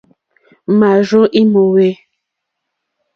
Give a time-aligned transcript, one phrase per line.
[0.77, 1.89] Mârzô í mòwê.